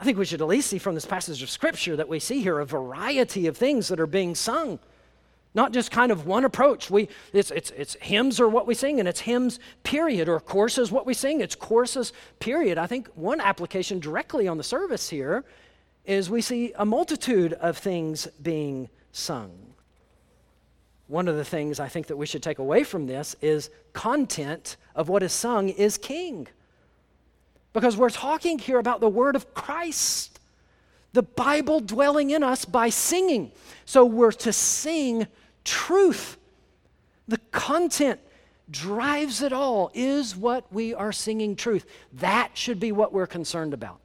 [0.00, 2.40] I think we should at least see from this passage of Scripture that we see
[2.40, 4.78] here a variety of things that are being sung.
[5.52, 6.90] Not just kind of one approach.
[6.90, 10.90] We, it's, it's, it's hymns are what we sing, and it's hymns, period, or choruses
[10.90, 11.42] what we sing.
[11.42, 12.78] It's choruses, period.
[12.78, 15.44] I think one application directly on the service here
[16.04, 19.72] is we see a multitude of things being sung.
[21.12, 24.78] one of the things I think that we should take away from this is content
[24.94, 26.48] of what is sung is king.
[27.74, 30.40] Because we're talking here about the word of Christ,
[31.12, 33.52] the Bible dwelling in us by singing.
[33.84, 35.26] So we're to sing
[35.64, 36.38] truth.
[37.28, 38.18] The content
[38.70, 41.84] drives it all is what we are singing truth.
[42.14, 44.00] That should be what we're concerned about.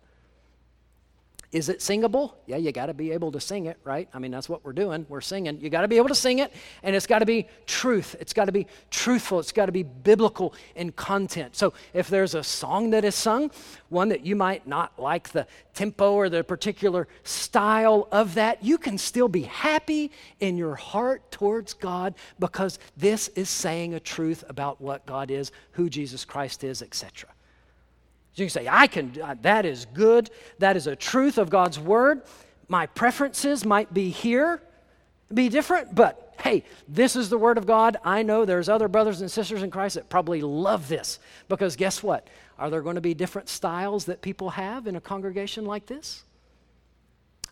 [1.53, 2.37] Is it singable?
[2.45, 4.09] Yeah, you got to be able to sing it, right?
[4.13, 5.05] I mean, that's what we're doing.
[5.07, 5.61] We're singing.
[5.61, 8.17] You got to be able to sing it, and it's got to be truth.
[8.19, 9.39] It's got to be truthful.
[9.39, 11.55] It's got to be biblical in content.
[11.55, 13.49] So, if there's a song that is sung,
[13.87, 18.77] one that you might not like the tempo or the particular style of that, you
[18.77, 24.43] can still be happy in your heart towards God because this is saying a truth
[24.49, 27.29] about what God is, who Jesus Christ is, etc.
[28.37, 30.29] You can say, I can, uh, that is good.
[30.59, 32.21] That is a truth of God's word.
[32.67, 34.61] My preferences might be here,
[35.33, 37.97] be different, but hey, this is the word of God.
[38.03, 41.19] I know there's other brothers and sisters in Christ that probably love this
[41.49, 42.27] because guess what?
[42.59, 46.23] Are there going to be different styles that people have in a congregation like this?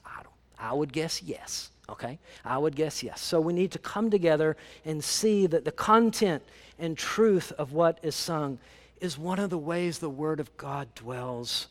[0.06, 0.36] I don't.
[0.60, 1.72] I would guess yes.
[1.90, 2.20] Okay?
[2.44, 3.22] I would guess yes.
[3.22, 4.56] So we need to come together
[4.86, 6.44] and see that the content
[6.78, 8.60] and truth of what is sung
[9.00, 11.68] is one of the ways the Word of God dwells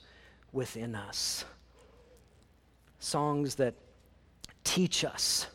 [0.53, 1.45] within us.
[2.99, 3.75] Songs that
[4.62, 5.47] teach us,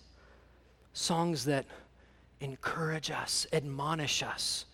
[0.93, 1.65] songs that
[2.41, 4.65] encourage us, admonish us.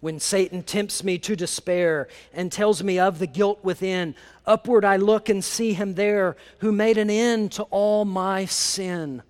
[0.00, 4.96] When Satan tempts me to despair and tells me of the guilt within, upward I
[4.96, 9.22] look and see him there who made an end to all my sin.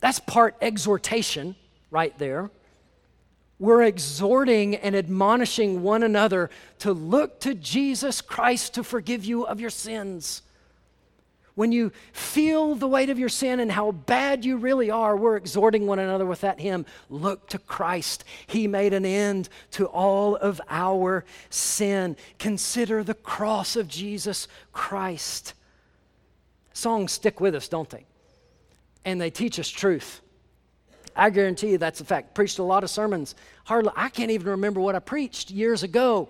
[0.00, 1.56] That's part exhortation
[1.90, 2.50] right there
[3.58, 6.50] we're exhorting and admonishing one another
[6.80, 10.42] to look to Jesus Christ to forgive you of your sins.
[11.54, 15.36] When you feel the weight of your sin and how bad you really are, we're
[15.36, 18.24] exhorting one another with that hymn look to Christ.
[18.46, 22.18] He made an end to all of our sin.
[22.38, 25.54] Consider the cross of Jesus Christ.
[26.74, 28.04] Songs stick with us, don't they?
[29.06, 30.20] And they teach us truth.
[31.16, 32.34] I guarantee you that's a fact.
[32.34, 33.34] Preached a lot of sermons.
[33.64, 36.28] Hardly, I can't even remember what I preached years ago.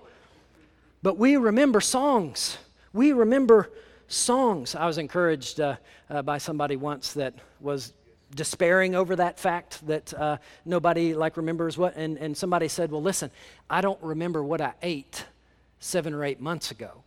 [1.03, 2.57] But we remember songs.
[2.93, 3.69] We remember
[4.07, 4.75] songs.
[4.75, 5.75] I was encouraged uh,
[6.09, 7.93] uh, by somebody once that was
[8.35, 13.01] despairing over that fact that uh, nobody like remembers what and, and somebody said well
[13.01, 13.31] listen
[13.69, 15.25] i don't remember what i ate
[15.79, 17.03] seven or eight months ago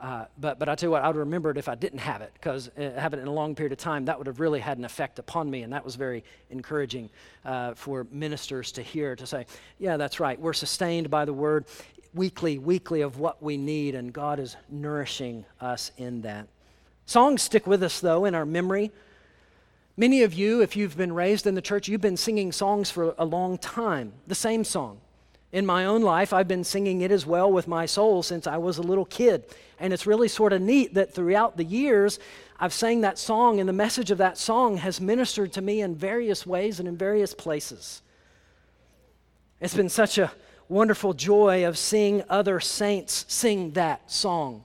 [0.00, 2.22] uh, but, but I tell you what, I would remember it if I didn't have
[2.22, 4.60] it, because uh, having it in a long period of time, that would have really
[4.60, 5.62] had an effect upon me.
[5.62, 7.10] And that was very encouraging
[7.44, 9.46] uh, for ministers to hear, to say,
[9.78, 10.40] yeah, that's right.
[10.40, 11.66] We're sustained by the word
[12.14, 16.48] weekly, weekly of what we need, and God is nourishing us in that.
[17.06, 18.90] Songs stick with us, though, in our memory.
[19.96, 23.14] Many of you, if you've been raised in the church, you've been singing songs for
[23.18, 25.00] a long time, the same song.
[25.50, 28.58] In my own life, I've been singing it as well with my soul since I
[28.58, 29.44] was a little kid.
[29.80, 32.18] And it's really sort of neat that throughout the years,
[32.60, 35.94] I've sang that song, and the message of that song has ministered to me in
[35.94, 38.02] various ways and in various places.
[39.60, 40.32] It's been such a
[40.68, 44.64] wonderful joy of seeing other saints sing that song.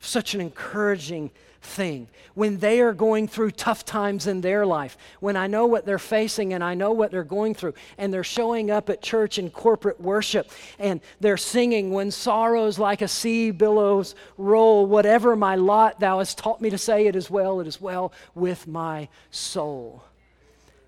[0.00, 1.30] Such an encouraging
[1.66, 5.84] thing, when they are going through tough times in their life, when I know what
[5.84, 9.38] they're facing and I know what they're going through, and they're showing up at church
[9.38, 15.56] in corporate worship and they're singing, When sorrows like a sea billows roll, whatever my
[15.56, 19.08] lot, thou hast taught me to say, It is well, it is well with my
[19.30, 20.04] soul.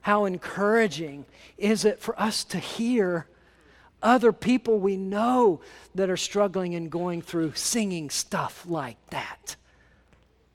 [0.02, 1.26] How encouraging
[1.58, 3.26] is it for us to hear
[4.02, 5.60] other people we know
[5.94, 9.56] that are struggling and going through singing stuff like that?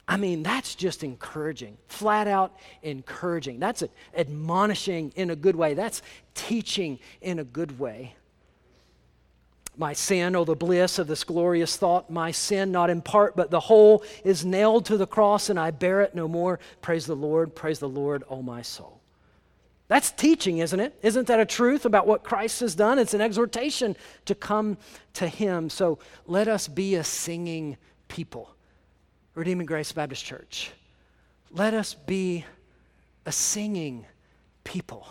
[0.08, 3.60] I mean, that's just encouraging, flat out encouraging.
[3.60, 3.84] That's
[4.16, 5.74] admonishing in a good way.
[5.74, 6.02] That's
[6.36, 8.16] teaching in a good way.
[9.76, 13.50] My sin, oh, the bliss of this glorious thought, my sin, not in part, but
[13.50, 16.60] the whole, is nailed to the cross, and I bear it no more.
[16.82, 19.00] Praise the Lord, praise the Lord, oh, my soul.
[19.88, 20.98] That's teaching, isn't it?
[21.02, 23.00] Isn't that a truth about what Christ has done?
[23.00, 23.96] It's an exhortation
[24.26, 24.78] to come
[25.14, 25.70] to Him.
[25.70, 25.98] So
[26.28, 27.78] let us be a singing
[28.08, 28.53] people.
[29.36, 30.72] Redeeming Grace Baptist Church,
[31.50, 32.46] let us be
[33.26, 34.06] a singing
[34.64, 35.08] people.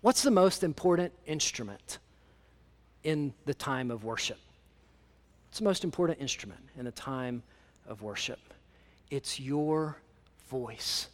[0.00, 1.98] What's the most important instrument
[3.02, 4.38] in the time of worship?
[5.48, 7.42] What's the most important instrument in the time
[7.88, 8.38] of worship?
[9.10, 9.96] It's your
[10.48, 11.08] voice.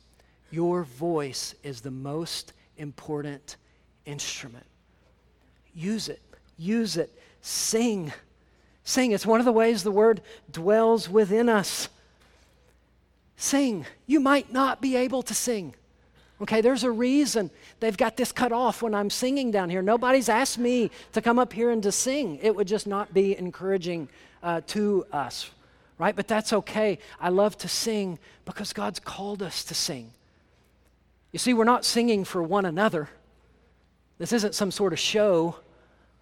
[0.51, 3.57] Your voice is the most important
[4.05, 4.67] instrument.
[5.75, 6.21] Use it.
[6.59, 7.11] Use it.
[7.41, 8.13] Sing.
[8.85, 9.13] Sing.
[9.13, 11.89] It's one of the ways the word dwells within us.
[13.37, 13.87] Sing.
[14.07, 15.75] You might not be able to sing.
[16.41, 19.81] Okay, there's a reason they've got this cut off when I'm singing down here.
[19.81, 22.39] Nobody's asked me to come up here and to sing.
[22.43, 24.09] It would just not be encouraging
[24.43, 25.51] uh, to us,
[25.99, 26.17] right?
[26.17, 26.99] But that's okay.
[27.21, 30.11] I love to sing because God's called us to sing.
[31.31, 33.09] You see, we're not singing for one another.
[34.19, 35.57] This isn't some sort of show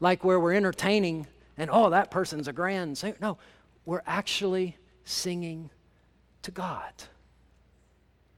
[0.00, 3.16] like where we're entertaining and, oh, that person's a grand singer.
[3.20, 3.38] No,
[3.84, 5.70] we're actually singing
[6.42, 6.92] to God.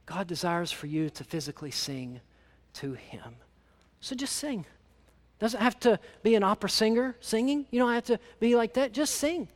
[0.06, 2.20] God desires for you to physically sing
[2.74, 3.36] to Him.
[4.00, 4.66] So just sing.
[5.38, 7.66] Doesn't have to be an opera singer singing.
[7.70, 8.92] You don't have to be like that.
[8.92, 9.48] Just sing.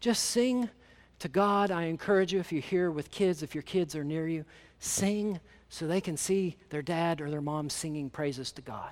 [0.00, 0.70] Just sing
[1.18, 1.70] to God.
[1.70, 4.44] I encourage you, if you're here with kids, if your kids are near you,
[4.78, 8.90] sing so they can see their dad or their mom singing praises to God.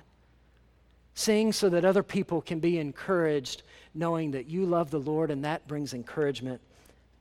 [1.13, 5.45] Sing so that other people can be encouraged knowing that you love the Lord and
[5.45, 6.61] that brings encouragement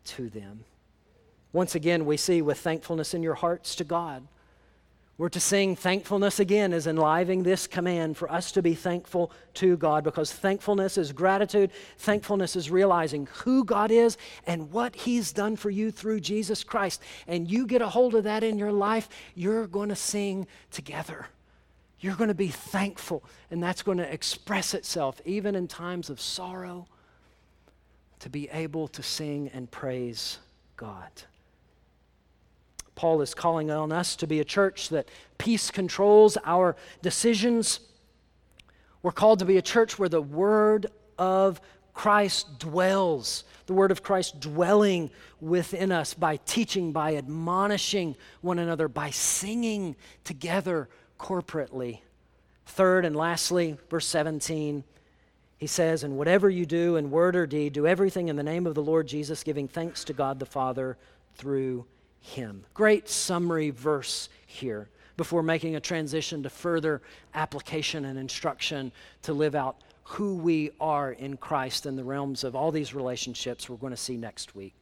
[0.05, 0.65] to them.
[1.55, 4.27] Once again, we see with thankfulness in your hearts to God.
[5.17, 9.77] We're to sing thankfulness again as enlivening this command for us to be thankful to
[9.77, 11.71] God because thankfulness is gratitude.
[11.99, 17.01] Thankfulness is realizing who God is and what He's done for you through Jesus Christ.
[17.29, 21.29] And you get a hold of that in your life, you're going to sing together.
[22.01, 26.21] You're going to be thankful, and that's going to express itself even in times of
[26.21, 26.89] sorrow
[28.19, 30.39] to be able to sing and praise
[30.77, 31.13] God.
[32.95, 37.81] Paul is calling on us to be a church that peace controls our decisions.
[39.03, 40.87] We're called to be a church where the word
[41.19, 41.61] of
[41.93, 48.89] Christ dwells, the word of Christ dwelling within us by teaching, by admonishing one another,
[48.89, 50.89] by singing together
[51.19, 52.01] corporately.
[52.67, 54.85] Third and lastly, verse 17,
[55.59, 58.67] he says, And whatever you do in word or deed, do everything in the name
[58.67, 60.97] of the Lord Jesus, giving thanks to God the Father
[61.37, 61.87] through
[62.25, 62.65] him.
[62.73, 67.03] Great summary verse here before making a transition to further
[67.35, 68.91] application and instruction
[69.23, 73.69] to live out who we are in Christ in the realms of all these relationships
[73.69, 74.75] we're going to see next week.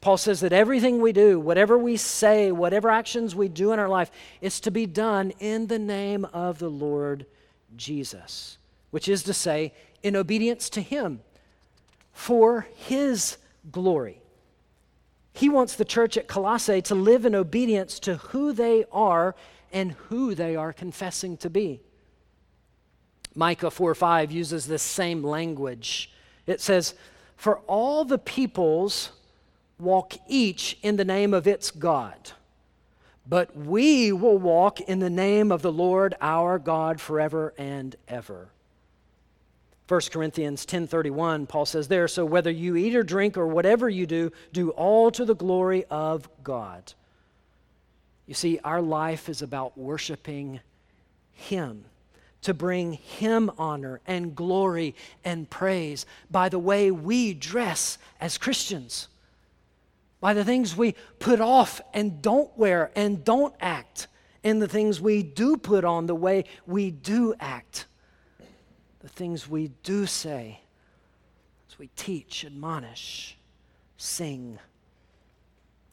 [0.00, 3.88] Paul says that everything we do, whatever we say, whatever actions we do in our
[3.88, 4.10] life,
[4.40, 7.26] is to be done in the name of the Lord
[7.76, 8.58] Jesus,
[8.90, 11.20] which is to say, in obedience to Him
[12.12, 13.38] for His
[13.70, 14.20] glory.
[15.34, 19.34] He wants the church at Colossae to live in obedience to who they are
[19.72, 21.80] and who they are confessing to be.
[23.34, 26.12] Micah 4 5 uses this same language.
[26.46, 26.94] It says,
[27.36, 29.10] For all the peoples
[29.80, 32.30] walk each in the name of its God,
[33.26, 38.50] but we will walk in the name of the Lord our God forever and ever.
[39.86, 44.06] 1 Corinthians 10:31 Paul says there so whether you eat or drink or whatever you
[44.06, 46.94] do do all to the glory of God.
[48.26, 50.60] You see our life is about worshiping
[51.32, 51.84] him
[52.40, 59.08] to bring him honor and glory and praise by the way we dress as Christians.
[60.20, 64.06] By the things we put off and don't wear and don't act
[64.42, 67.84] and the things we do put on the way we do act
[69.04, 70.62] the things we do say
[71.70, 73.36] as we teach, admonish,
[73.98, 74.58] sing.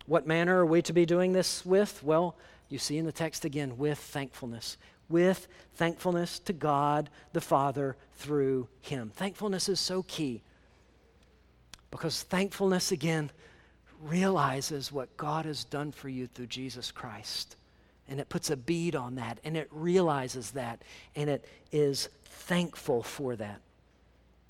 [0.06, 2.02] What manner are we to be doing this with?
[2.02, 2.38] Well,
[2.70, 4.78] you see in the text again, with thankfulness.
[5.10, 9.12] With thankfulness to God the Father through Him.
[9.14, 10.42] Thankfulness is so key
[11.92, 13.30] because thankfulness, again,
[14.02, 17.58] realizes what God has done for you through Jesus Christ.
[18.12, 20.84] And it puts a bead on that, and it realizes that,
[21.16, 23.62] and it is thankful for that.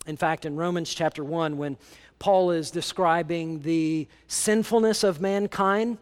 [0.07, 1.77] In fact, in Romans chapter 1, when
[2.17, 5.99] Paul is describing the sinfulness of mankind,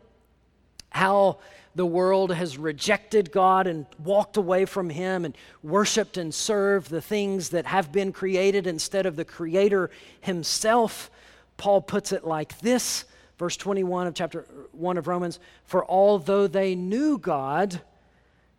[0.89, 1.39] how
[1.75, 7.01] the world has rejected God and walked away from Him and worshiped and served the
[7.01, 9.89] things that have been created instead of the Creator
[10.21, 11.11] Himself,
[11.57, 13.05] Paul puts it like this
[13.39, 17.81] verse 21 of chapter 1 of Romans For although they knew God,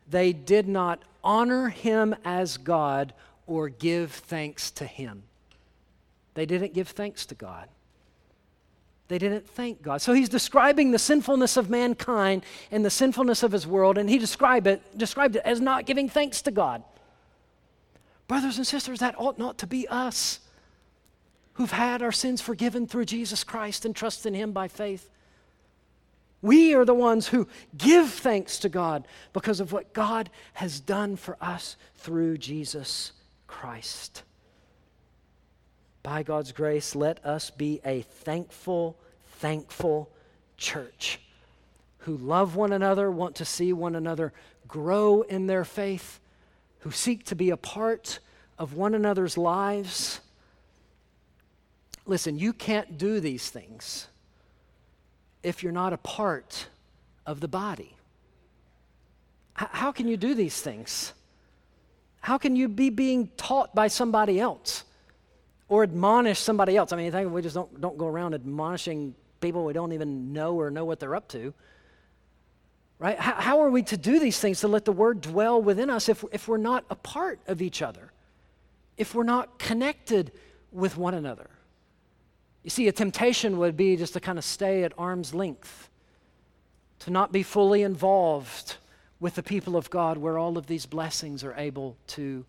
[0.09, 3.13] they did not honor him as God
[3.47, 5.23] or give thanks to him.
[6.35, 7.69] They didn't give thanks to God.
[9.09, 10.01] They didn't thank God.
[10.01, 14.19] So he's describing the sinfulness of mankind and the sinfulness of his world, and he
[14.19, 16.85] described it, described it as not giving thanks to God.
[18.29, 20.39] Brothers and sisters, that ought not to be us
[21.61, 25.11] who've had our sins forgiven through Jesus Christ and trust in him by faith.
[26.41, 31.17] We are the ones who give thanks to God because of what God has done
[31.17, 33.13] for us through Jesus
[33.47, 34.23] Christ.
[36.03, 38.97] By God's grace, let us be a thankful,
[39.33, 40.09] thankful
[40.57, 41.21] church
[41.99, 44.33] who love one another, want to see one another
[44.67, 46.21] grow in their faith,
[46.79, 48.19] who seek to be a part
[48.59, 50.21] of one another's lives.
[52.11, 54.09] Listen, you can't do these things
[55.45, 56.67] if you're not a part
[57.25, 57.95] of the body.
[59.61, 61.13] H- how can you do these things?
[62.21, 64.83] How can you be being taught by somebody else
[65.69, 66.93] or admonish somebody else?
[66.93, 70.57] I mean, think we just don't, don't go around admonishing people we don't even know
[70.57, 71.55] or know what they're up to.
[72.99, 73.21] Right?
[73.21, 76.09] How, how are we to do these things to let the word dwell within us
[76.09, 78.11] if, if we're not a part of each other?
[78.97, 80.33] If we're not connected
[80.73, 81.49] with one another?
[82.63, 85.89] You see, a temptation would be just to kind of stay at arm's length,
[87.01, 88.77] to not be fully involved
[89.19, 92.45] with the people of God where all of these blessings are able to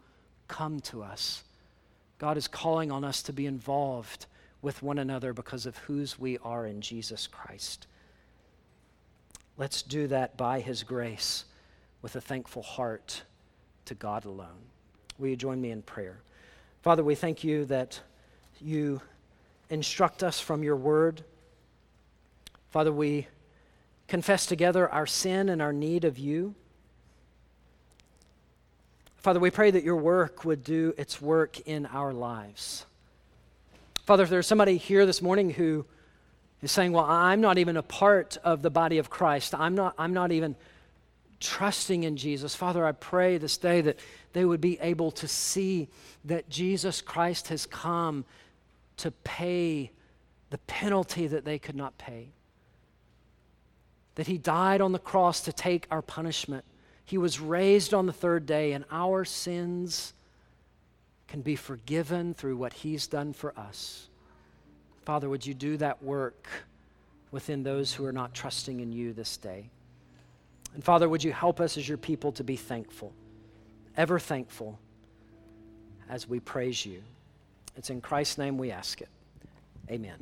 [0.48, 1.44] come to us.
[2.18, 4.26] God is calling on us to be involved
[4.62, 7.88] with one another because of whose we are in Jesus Christ.
[9.58, 11.46] Let's do that by His grace
[12.02, 13.24] with a thankful heart
[13.86, 14.70] to God alone.
[15.18, 16.20] Will you join me in prayer?
[16.82, 18.00] Father, we thank you that
[18.60, 19.02] you
[19.72, 21.24] instruct us from your word.
[22.70, 23.28] Father, we
[24.08, 26.54] confess together our sin and our need of you.
[29.18, 32.86] Father, we pray that your work would do its work in our lives.
[34.06, 35.86] Father, if there's somebody here this morning who
[36.62, 39.94] is saying, Well, I'm not even a part of the body of Christ, I'm not,
[39.98, 40.56] I'm not even
[41.40, 42.56] trusting in Jesus.
[42.56, 44.00] Father, I pray this day that
[44.34, 45.88] they would be able to see
[46.26, 48.26] that Jesus Christ has come
[49.02, 49.92] to pay
[50.52, 52.30] the penalty that they could not pay.
[54.16, 56.66] That he died on the cross to take our punishment.
[57.06, 60.14] He was raised on the third day, and our sins
[61.28, 64.10] can be forgiven through what he's done for us.
[65.04, 66.48] Father, would you do that work
[67.32, 69.70] within those who are not trusting in you this day?
[70.74, 73.14] And Father, would you help us as your people to be thankful,
[73.98, 74.78] ever thankful,
[76.10, 77.02] as we praise you?
[77.76, 79.10] It's in Christ's name we ask it.
[79.90, 80.18] Amen.